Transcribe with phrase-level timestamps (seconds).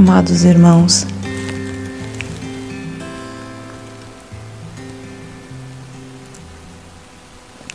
[0.00, 1.06] Amados irmãos,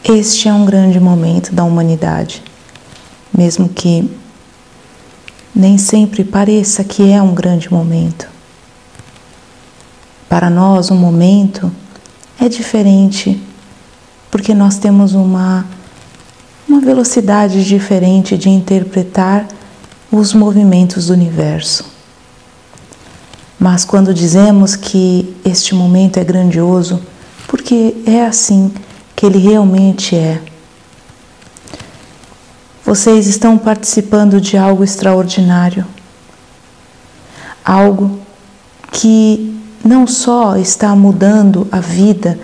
[0.04, 2.42] este é um grande momento da humanidade,
[3.32, 4.10] mesmo que
[5.56, 8.28] nem sempre pareça que é um grande momento.
[10.28, 11.72] Para nós, um momento
[12.42, 13.40] é diferente,
[14.32, 15.64] porque nós temos uma,
[16.68, 19.48] uma velocidade diferente de interpretar
[20.12, 21.95] os movimentos do universo.
[23.66, 27.02] Mas quando dizemos que este momento é grandioso,
[27.48, 28.72] porque é assim
[29.16, 30.40] que ele realmente é.
[32.86, 35.84] Vocês estão participando de algo extraordinário,
[37.66, 38.20] algo
[38.92, 42.40] que não só está mudando a vida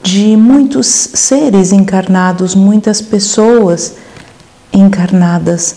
[0.00, 3.96] de muitos seres encarnados, muitas pessoas
[4.72, 5.74] encarnadas,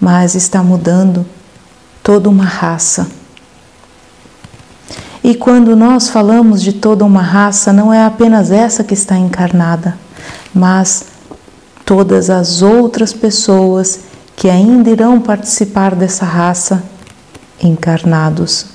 [0.00, 1.26] mas está mudando
[2.04, 3.18] toda uma raça.
[5.22, 9.96] E quando nós falamos de toda uma raça, não é apenas essa que está encarnada,
[10.54, 11.06] mas
[11.84, 14.00] todas as outras pessoas
[14.34, 16.82] que ainda irão participar dessa raça
[17.62, 18.66] encarnados.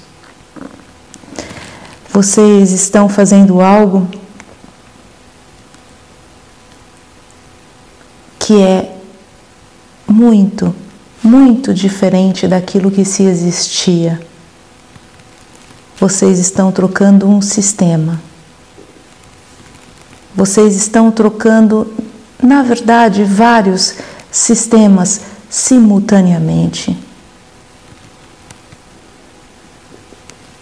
[2.13, 4.07] Vocês estão fazendo algo
[8.37, 8.95] que é
[10.07, 10.73] muito,
[11.23, 14.21] muito diferente daquilo que se existia.
[15.99, 18.19] Vocês estão trocando um sistema.
[20.35, 21.93] Vocês estão trocando,
[22.43, 23.95] na verdade, vários
[24.29, 26.97] sistemas simultaneamente.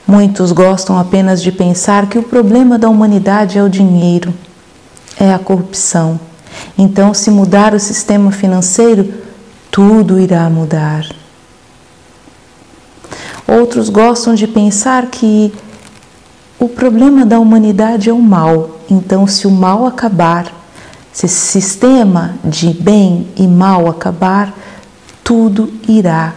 [0.06, 4.32] Muitos gostam apenas de pensar que o problema da humanidade é o dinheiro,
[5.20, 6.20] é a corrupção.
[6.78, 9.12] Então, se mudar o sistema financeiro,
[9.72, 11.23] tudo irá mudar.
[13.54, 15.54] Outros gostam de pensar que
[16.58, 18.80] o problema da humanidade é o mal.
[18.90, 20.52] Então, se o mal acabar,
[21.12, 24.52] se esse sistema de bem e mal acabar,
[25.24, 26.34] tudo irá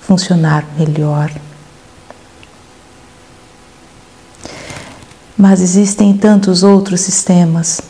[0.00, 1.30] funcionar melhor.
[5.38, 7.80] Mas existem tantos outros sistemas,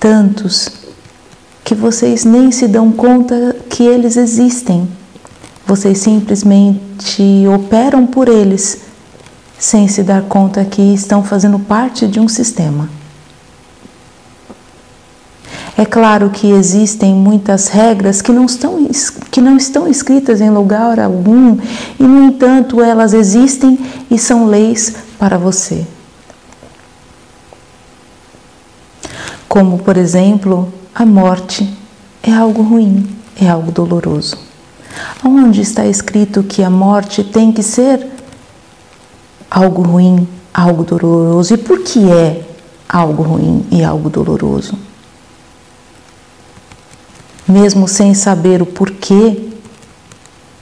[0.00, 0.70] tantos,
[1.62, 4.88] que vocês nem se dão conta que eles existem.
[5.68, 8.80] Vocês simplesmente operam por eles,
[9.58, 12.88] sem se dar conta que estão fazendo parte de um sistema.
[15.76, 18.88] É claro que existem muitas regras que não estão,
[19.30, 21.58] que não estão escritas em lugar algum
[22.00, 23.78] e, no entanto, elas existem
[24.10, 25.86] e são leis para você.
[29.46, 31.70] Como, por exemplo, a morte
[32.22, 33.06] é algo ruim,
[33.38, 34.47] é algo doloroso.
[35.24, 38.06] Onde está escrito que a morte tem que ser
[39.50, 41.54] algo ruim, algo doloroso?
[41.54, 42.44] E por que é
[42.88, 44.88] algo ruim e algo doloroso?
[47.48, 49.48] mesmo sem saber o porquê,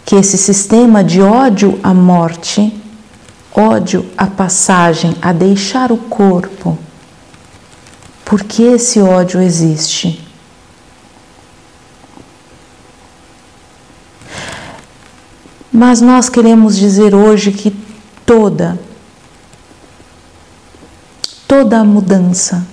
[0.04, 2.72] que esse sistema de ódio à morte,
[3.52, 6.78] ódio à passagem, a deixar o corpo,
[8.24, 10.24] por que esse ódio existe?
[15.76, 17.70] Mas nós queremos dizer hoje que
[18.24, 18.78] toda,
[21.46, 22.66] toda a mudança,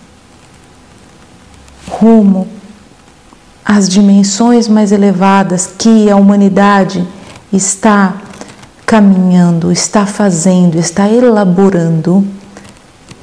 [1.85, 2.47] rumo
[3.65, 7.05] as dimensões mais elevadas que a humanidade
[7.51, 8.21] está
[8.85, 12.25] caminhando, está fazendo, está elaborando,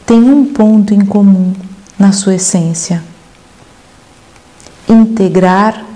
[0.04, 1.54] tem um ponto em comum
[1.98, 3.02] na sua essência:
[4.86, 5.86] integrar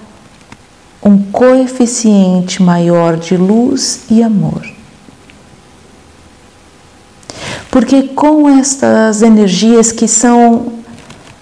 [1.04, 4.62] um coeficiente maior de luz e amor.
[7.70, 10.72] Porque com estas energias que são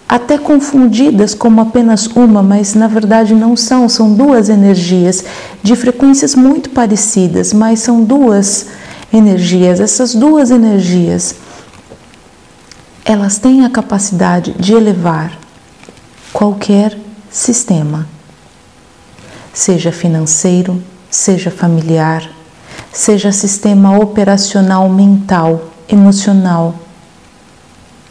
[0.09, 5.25] até confundidas como apenas uma, mas na verdade não são, são duas energias
[5.63, 8.67] de frequências muito parecidas, mas são duas
[9.13, 9.81] energias.
[9.81, 11.35] Essas duas energias,
[13.05, 15.39] elas têm a capacidade de elevar
[16.33, 16.99] qualquer
[17.31, 18.07] sistema,
[19.53, 22.29] seja financeiro, seja familiar,
[22.93, 26.75] seja sistema operacional mental, emocional,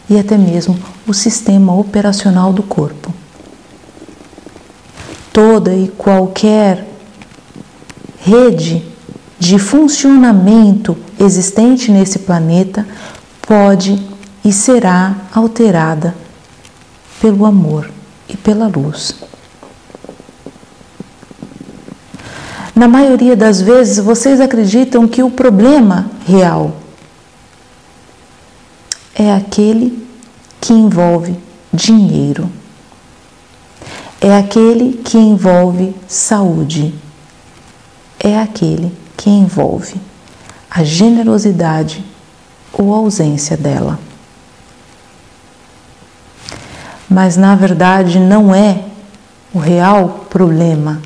[0.09, 0.77] e até mesmo
[1.07, 3.13] o sistema operacional do corpo.
[5.31, 6.85] Toda e qualquer
[8.19, 8.85] rede
[9.39, 12.85] de funcionamento existente nesse planeta
[13.41, 14.05] pode
[14.43, 16.13] e será alterada
[17.21, 17.89] pelo amor
[18.27, 19.15] e pela luz.
[22.75, 26.75] Na maioria das vezes, vocês acreditam que o problema real
[29.13, 30.07] é aquele
[30.59, 31.38] que envolve
[31.73, 32.50] dinheiro,
[34.19, 36.94] é aquele que envolve saúde,
[38.19, 40.00] é aquele que envolve
[40.69, 42.03] a generosidade
[42.71, 44.00] ou ausência dela.
[47.09, 48.85] Mas na verdade não é
[49.53, 51.01] o real problema.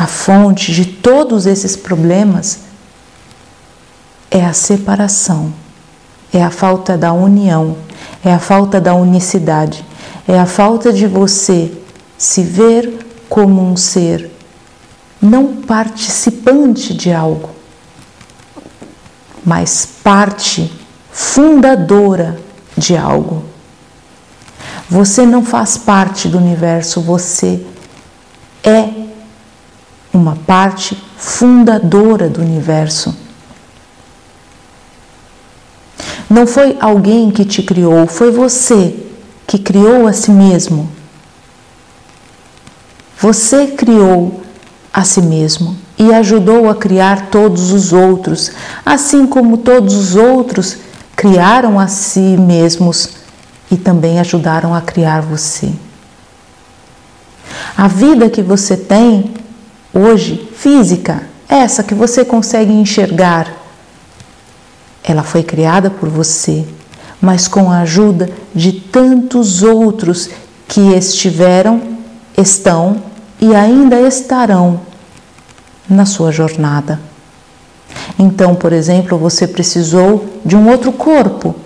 [0.00, 2.60] A fonte de todos esses problemas
[4.30, 5.52] é a separação,
[6.32, 7.76] é a falta da união,
[8.24, 9.84] é a falta da unicidade,
[10.26, 11.70] é a falta de você
[12.16, 14.30] se ver como um ser
[15.20, 17.50] não participante de algo,
[19.44, 20.72] mas parte
[21.12, 22.40] fundadora
[22.74, 23.44] de algo.
[24.88, 27.66] Você não faz parte do universo, você
[30.30, 33.14] uma parte fundadora do universo.
[36.28, 38.94] Não foi alguém que te criou, foi você
[39.46, 40.88] que criou a si mesmo.
[43.18, 44.40] Você criou
[44.92, 48.52] a si mesmo e ajudou a criar todos os outros,
[48.86, 50.78] assim como todos os outros
[51.16, 53.10] criaram a si mesmos
[53.70, 55.70] e também ajudaram a criar você.
[57.76, 59.39] A vida que você tem
[59.92, 63.52] hoje, física, essa que você consegue enxergar,
[65.02, 66.64] ela foi criada por você,
[67.20, 70.30] mas com a ajuda de tantos outros
[70.68, 71.82] que estiveram,
[72.36, 73.02] estão
[73.40, 74.80] e ainda estarão
[75.88, 77.00] na sua jornada.
[78.18, 81.56] Então, por exemplo, você precisou de um outro corpo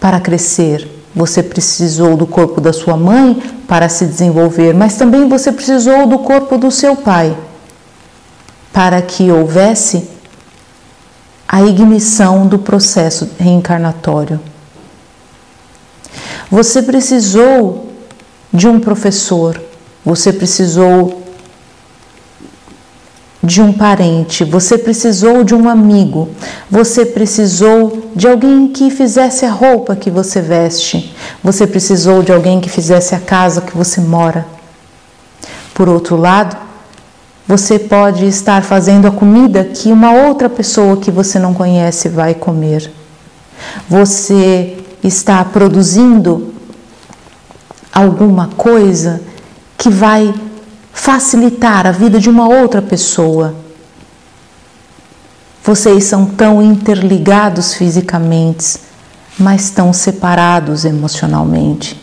[0.00, 0.88] para crescer.
[1.14, 3.34] Você precisou do corpo da sua mãe
[3.66, 7.36] para se desenvolver, mas também você precisou do corpo do seu pai
[8.72, 10.08] para que houvesse
[11.48, 14.38] a ignição do processo reencarnatório.
[16.50, 17.88] Você precisou
[18.52, 19.60] de um professor
[20.04, 21.19] você precisou
[23.42, 26.28] de um parente, você precisou de um amigo,
[26.70, 32.60] você precisou de alguém que fizesse a roupa que você veste, você precisou de alguém
[32.60, 34.46] que fizesse a casa que você mora.
[35.72, 36.56] Por outro lado,
[37.48, 42.34] você pode estar fazendo a comida que uma outra pessoa que você não conhece vai
[42.34, 42.92] comer.
[43.88, 46.52] Você está produzindo
[47.92, 49.20] alguma coisa
[49.76, 50.32] que vai
[50.92, 53.54] facilitar a vida de uma outra pessoa.
[55.62, 58.78] Vocês são tão interligados fisicamente,
[59.38, 62.00] mas tão separados emocionalmente.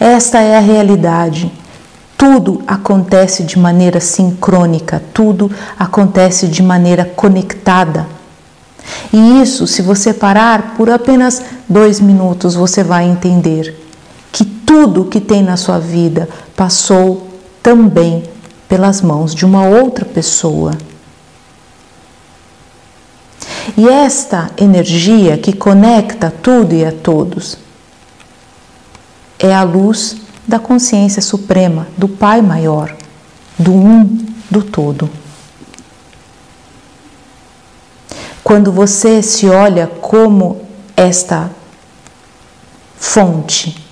[0.00, 1.52] Esta é a realidade.
[2.16, 8.06] Tudo acontece de maneira sincrônica, tudo acontece de maneira conectada.
[9.12, 13.85] E isso, se você parar por apenas dois minutos, você vai entender
[14.76, 17.26] tudo que tem na sua vida passou
[17.62, 18.24] também
[18.68, 20.72] pelas mãos de uma outra pessoa.
[23.74, 27.56] E esta energia que conecta tudo e a todos
[29.38, 32.94] é a luz da consciência suprema, do Pai maior,
[33.58, 35.08] do um, do todo.
[38.44, 41.50] Quando você se olha como esta
[42.98, 43.85] fonte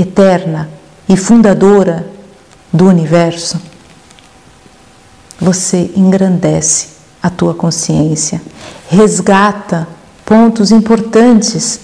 [0.00, 0.68] eterna
[1.08, 2.06] e fundadora
[2.72, 3.60] do universo,
[5.40, 6.88] você engrandece
[7.22, 8.40] a tua consciência,
[8.88, 9.88] resgata
[10.24, 11.80] pontos importantes.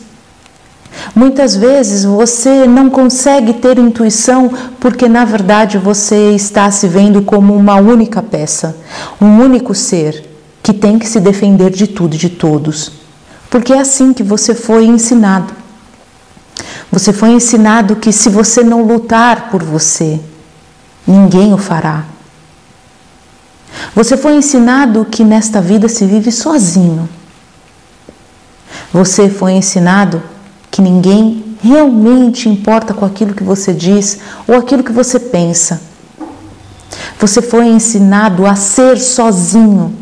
[1.15, 7.55] Muitas vezes você não consegue ter intuição porque, na verdade, você está se vendo como
[7.55, 8.77] uma única peça,
[9.21, 10.25] um único ser
[10.63, 12.93] que tem que se defender de tudo e de todos.
[13.51, 15.64] Porque é assim que você foi ensinado.
[16.95, 20.21] Você foi ensinado que se você não lutar por você,
[21.05, 22.05] ninguém o fará.
[23.97, 27.09] Você foi ensinado que nesta vida se vive sozinho.
[28.93, 30.23] Você foi ensinado
[30.71, 35.83] que ninguém realmente importa com aquilo que você diz ou aquilo que você pensa.
[37.19, 39.93] Você foi ensinado a ser sozinho,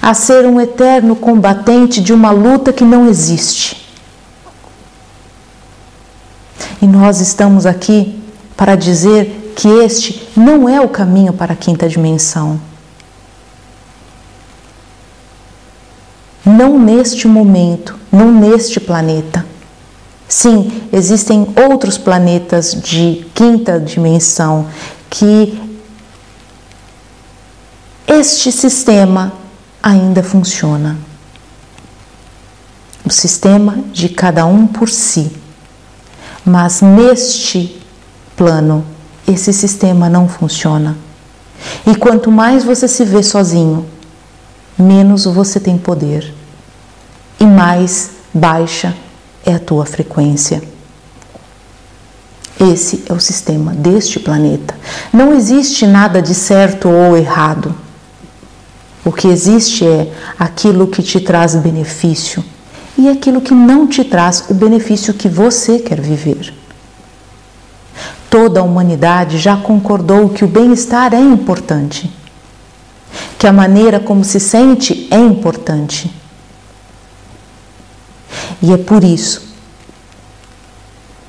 [0.00, 3.83] a ser um eterno combatente de uma luta que não existe.
[6.84, 8.22] E nós estamos aqui
[8.54, 12.60] para dizer que este não é o caminho para a quinta dimensão.
[16.44, 19.46] Não neste momento, não neste planeta.
[20.28, 24.66] Sim, existem outros planetas de quinta dimensão
[25.08, 25.58] que
[28.06, 29.32] este sistema
[29.82, 30.98] ainda funciona.
[33.02, 35.43] O sistema de cada um por si.
[36.44, 37.80] Mas neste
[38.36, 38.84] plano,
[39.26, 40.96] esse sistema não funciona.
[41.86, 43.86] E quanto mais você se vê sozinho,
[44.78, 46.34] menos você tem poder
[47.40, 48.94] e mais baixa
[49.44, 50.62] é a tua frequência.
[52.60, 54.74] Esse é o sistema deste planeta.
[55.12, 57.74] Não existe nada de certo ou errado.
[59.04, 62.44] O que existe é aquilo que te traz benefício
[62.96, 66.54] e aquilo que não te traz o benefício que você quer viver.
[68.30, 72.10] Toda a humanidade já concordou que o bem-estar é importante,
[73.38, 76.10] que a maneira como se sente é importante.
[78.60, 79.54] E é por isso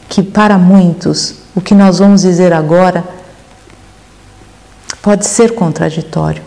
[0.07, 3.03] que, para muitos, o que nós vamos dizer agora
[5.01, 6.41] pode ser contraditório.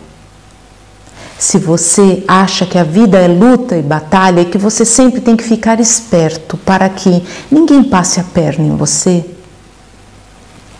[1.39, 5.37] Se você acha que a vida é luta e batalha e que você sempre tem
[5.37, 9.25] que ficar esperto para que ninguém passe a perna em você,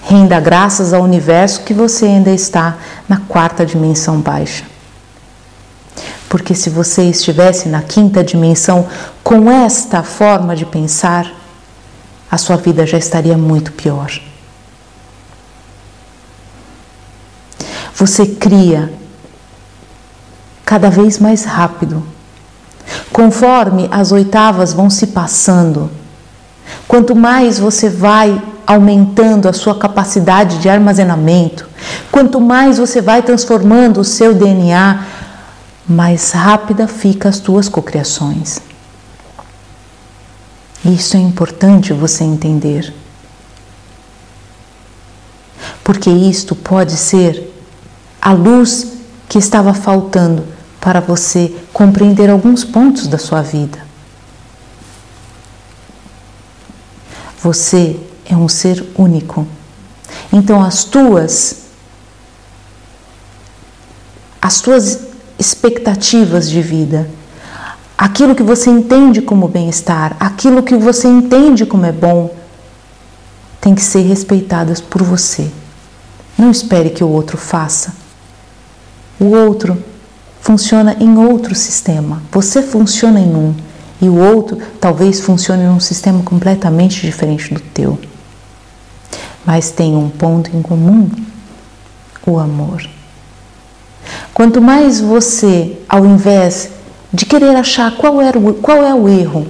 [0.03, 4.65] renda graças ao universo que você ainda está na quarta dimensão baixa.
[6.27, 8.85] Porque se você estivesse na quinta dimensão
[9.23, 11.31] com esta forma de pensar,
[12.29, 14.11] a sua vida já estaria muito pior.
[17.95, 18.98] Você cria
[20.69, 22.03] cada vez mais rápido.
[23.11, 25.89] Conforme as oitavas vão se passando,
[26.87, 31.67] quanto mais você vai aumentando a sua capacidade de armazenamento,
[32.11, 35.05] quanto mais você vai transformando o seu DNA,
[35.87, 38.59] mais rápida fica as tuas cocriações.
[40.85, 42.93] Isso é importante você entender.
[45.83, 47.59] Porque isto pode ser
[48.21, 48.85] a luz
[49.27, 50.58] que estava faltando
[50.89, 53.77] para você compreender alguns pontos da sua vida.
[57.43, 59.47] Você é um ser único.
[60.33, 61.57] Então as tuas
[64.41, 65.01] as tuas
[65.37, 67.07] expectativas de vida,
[67.95, 72.35] aquilo que você entende como bem-estar, aquilo que você entende como é bom,
[73.61, 75.51] tem que ser respeitadas por você.
[76.35, 77.93] Não espere que o outro faça.
[79.19, 79.88] O outro
[80.41, 82.21] funciona em outro sistema.
[82.31, 83.55] Você funciona em um
[84.01, 87.99] e o outro talvez funcione em um sistema completamente diferente do teu.
[89.45, 91.09] Mas tem um ponto em comum:
[92.25, 92.87] o amor.
[94.33, 96.71] Quanto mais você, ao invés
[97.11, 99.47] de querer achar qual, era o, qual é o erro,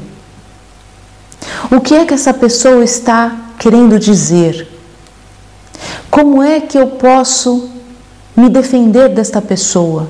[1.72, 4.68] o que é que essa pessoa está querendo dizer,
[6.10, 7.70] como é que eu posso
[8.36, 10.10] me defender desta pessoa,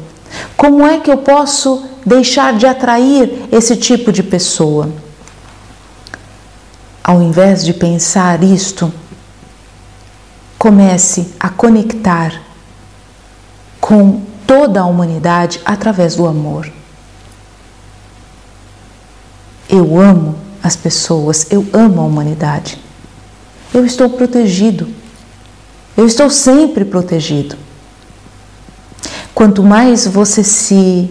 [0.56, 4.90] como é que eu posso deixar de atrair esse tipo de pessoa?
[7.04, 8.92] Ao invés de pensar isto,
[10.58, 12.42] comece a conectar
[13.80, 16.72] com toda a humanidade através do amor.
[19.70, 22.80] Eu amo as pessoas, eu amo a humanidade.
[23.74, 24.88] Eu estou protegido.
[25.96, 27.56] Eu estou sempre protegido.
[29.40, 31.10] Quanto mais você se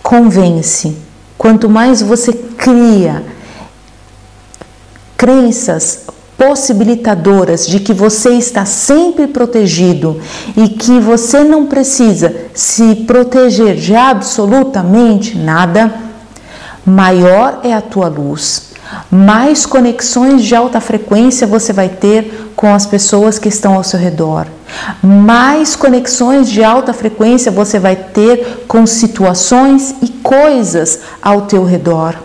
[0.00, 0.96] convence,
[1.36, 3.24] quanto mais você cria
[5.16, 6.04] crenças
[6.38, 10.20] possibilitadoras de que você está sempre protegido
[10.56, 15.92] e que você não precisa se proteger de absolutamente nada,
[16.86, 18.69] maior é a tua luz,
[19.10, 23.98] mais conexões de alta frequência você vai ter com as pessoas que estão ao seu
[23.98, 24.46] redor
[25.02, 32.16] mais conexões de alta frequência você vai ter com situações e coisas ao teu redor.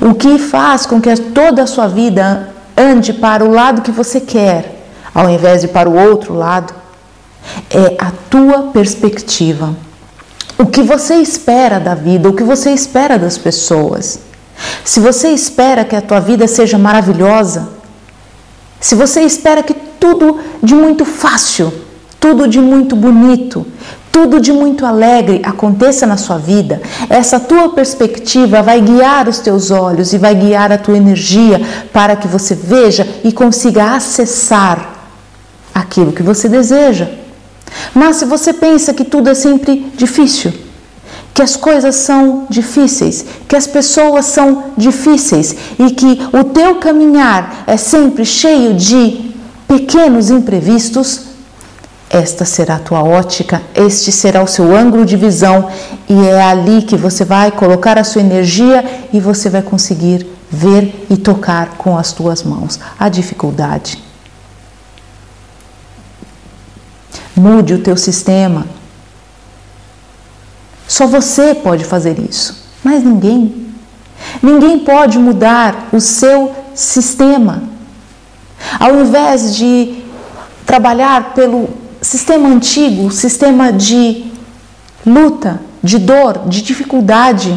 [0.00, 4.20] O que faz com que toda a sua vida ande para o lado que você
[4.20, 4.82] quer,
[5.14, 6.72] ao invés de para o outro lado,
[7.70, 9.74] é a tua perspectiva.
[10.58, 14.20] O que você espera da vida, o que você espera das pessoas.
[14.84, 17.68] Se você espera que a tua vida seja maravilhosa,
[18.80, 21.72] se você espera que tudo de muito fácil,
[22.18, 23.66] tudo de muito bonito,
[24.10, 29.70] tudo de muito alegre aconteça na sua vida, essa tua perspectiva vai guiar os teus
[29.70, 31.60] olhos e vai guiar a tua energia
[31.92, 34.94] para que você veja e consiga acessar
[35.74, 37.08] aquilo que você deseja.
[37.94, 40.52] Mas se você pensa que tudo é sempre difícil,
[41.32, 47.64] que as coisas são difíceis, que as pessoas são difíceis e que o teu caminhar
[47.66, 49.32] é sempre cheio de
[49.66, 51.30] pequenos imprevistos,
[52.08, 55.70] esta será a tua ótica, este será o seu ângulo de visão
[56.08, 61.06] e é ali que você vai colocar a sua energia e você vai conseguir ver
[61.08, 64.02] e tocar com as tuas mãos a dificuldade.
[67.36, 68.66] Mude o teu sistema.
[70.90, 73.68] Só você pode fazer isso, mas ninguém.
[74.42, 77.62] Ninguém pode mudar o seu sistema.
[78.76, 80.02] Ao invés de
[80.66, 81.70] trabalhar pelo
[82.02, 84.32] sistema antigo, sistema de
[85.06, 87.56] luta, de dor, de dificuldade,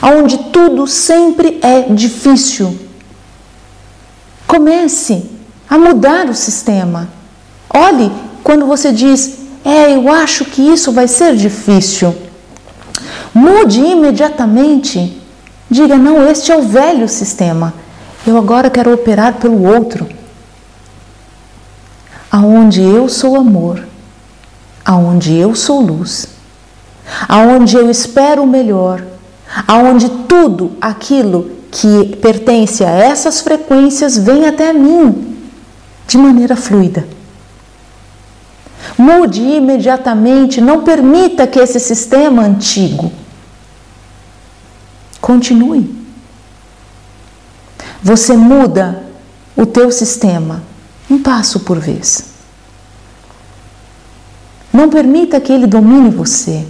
[0.00, 2.78] onde tudo sempre é difícil.
[4.46, 5.28] Comece
[5.68, 7.08] a mudar o sistema.
[7.74, 8.12] Olhe
[8.44, 12.27] quando você diz, é, eu acho que isso vai ser difícil.
[13.34, 15.20] Mude imediatamente.
[15.70, 17.74] Diga, não, este é o velho sistema.
[18.26, 20.06] Eu agora quero operar pelo outro
[22.30, 23.86] aonde eu sou amor,
[24.84, 26.28] aonde eu sou luz,
[27.28, 29.02] aonde eu espero o melhor,
[29.66, 35.36] aonde tudo aquilo que pertence a essas frequências vem até mim
[36.06, 37.06] de maneira fluida.
[38.98, 43.12] Mude imediatamente, não permita que esse sistema antigo
[45.20, 45.96] continue.
[48.02, 49.04] Você muda
[49.56, 50.64] o teu sistema
[51.08, 52.24] um passo por vez.
[54.72, 56.66] Não permita que ele domine você.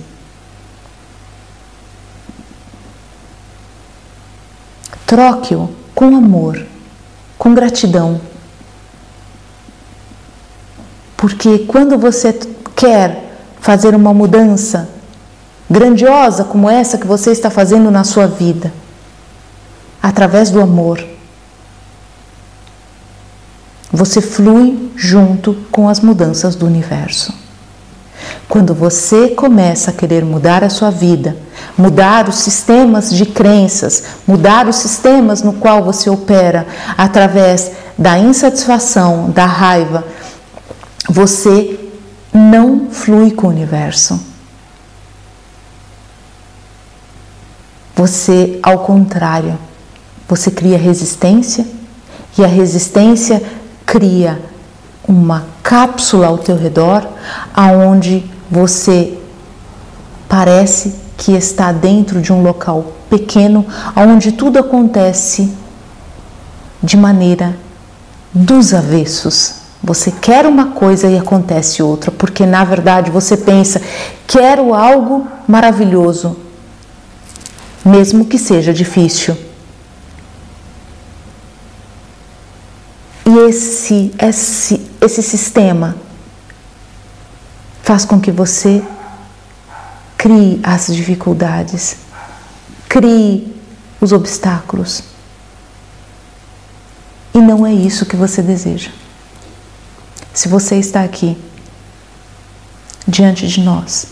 [5.07, 6.67] Troque-o com amor,
[7.39, 8.21] com gratidão.
[11.19, 12.33] Porque quando você
[12.77, 13.25] quer
[13.61, 14.89] fazer uma mudança
[15.69, 18.73] grandiosa como essa que você está fazendo na sua vida,
[20.01, 21.05] através do amor,
[23.93, 27.35] você flui junto com as mudanças do universo.
[28.49, 31.37] Quando você começa a querer mudar a sua vida,
[31.77, 36.65] mudar os sistemas de crenças, mudar os sistemas no qual você opera
[36.97, 40.05] através da insatisfação, da raiva,
[41.09, 41.79] você
[42.33, 44.21] não flui com o universo.
[47.97, 49.59] Você, ao contrário,
[50.29, 51.67] você cria resistência
[52.37, 53.43] e a resistência
[53.87, 54.41] cria
[55.07, 57.09] uma cápsula ao teu redor
[57.55, 59.19] aonde você
[60.29, 63.67] parece que está dentro de um local pequeno
[63.97, 65.51] onde tudo acontece
[66.83, 67.57] de maneira
[68.33, 69.68] dos avessos.
[69.83, 73.81] Você quer uma coisa e acontece outra, porque na verdade você pensa,
[74.27, 76.37] quero algo maravilhoso,
[77.85, 79.37] mesmo que seja difícil.
[83.25, 85.95] E esse, esse, esse sistema
[87.83, 88.83] faz com que você
[90.17, 91.99] crie as dificuldades,
[92.89, 93.55] crie
[94.01, 95.05] os obstáculos.
[97.33, 98.91] E não é isso que você deseja.
[100.39, 101.37] Se você está aqui,
[103.09, 104.07] diante de nós,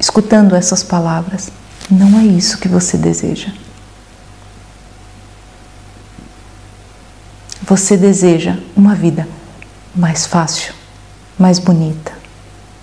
[0.00, 1.50] escutando essas palavras,
[1.88, 3.52] não é isso que você deseja.
[7.62, 9.28] Você deseja uma vida
[9.94, 10.74] mais fácil,
[11.38, 12.12] mais bonita,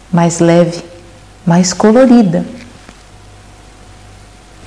[0.09, 0.85] mais leve,
[1.45, 2.45] mais colorida.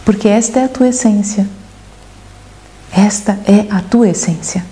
[0.04, 1.48] Porque esta é a tua essência.
[2.92, 4.62] Esta é a tua essência.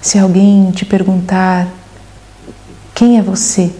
[0.00, 1.68] Se alguém te perguntar
[2.94, 3.72] quem é você,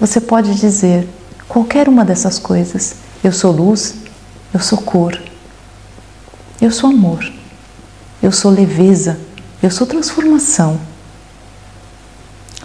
[0.00, 1.08] você pode dizer
[1.48, 2.96] qualquer uma dessas coisas.
[3.22, 3.94] Eu sou luz,
[4.52, 5.20] eu sou cor,
[6.60, 7.24] eu sou amor
[8.24, 9.20] eu sou leveza,
[9.62, 10.80] eu sou transformação.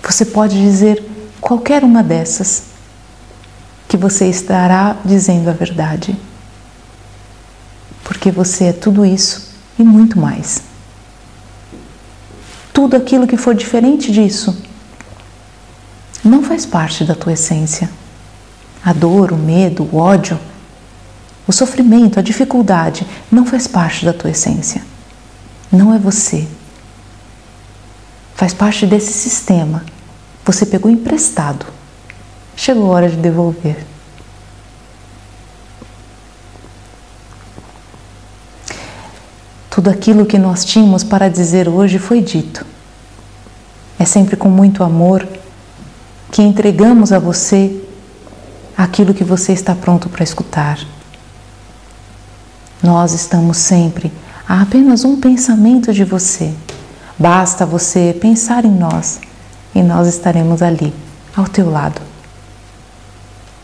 [0.01, 1.03] Você pode dizer
[1.41, 2.63] qualquer uma dessas,
[3.89, 6.17] que você estará dizendo a verdade.
[8.05, 10.61] Porque você é tudo isso e muito mais.
[12.79, 14.57] Tudo aquilo que for diferente disso
[16.23, 17.89] não faz parte da tua essência.
[18.81, 20.39] A dor, o medo, o ódio,
[21.45, 24.81] o sofrimento, a dificuldade não faz parte da tua essência.
[25.69, 26.47] Não é você.
[28.33, 29.83] Faz parte desse sistema.
[30.45, 31.65] Você pegou emprestado.
[32.55, 33.85] Chegou a hora de devolver.
[39.79, 42.65] Tudo aquilo que nós tínhamos para dizer hoje foi dito.
[43.97, 45.25] É sempre com muito amor
[46.33, 47.81] que entregamos a você
[48.75, 50.77] aquilo que você está pronto para escutar.
[52.83, 54.11] Nós estamos sempre
[54.45, 56.53] a apenas um pensamento de você.
[57.17, 59.21] Basta você pensar em nós
[59.73, 60.93] e nós estaremos ali,
[61.33, 62.01] ao teu lado.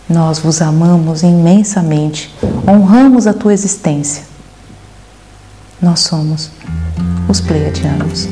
[0.09, 2.33] Nós vos amamos imensamente,
[2.65, 4.34] honramos a tua existência.
[5.85, 6.49] Nós somos
[7.29, 8.27] os Pleiadianos.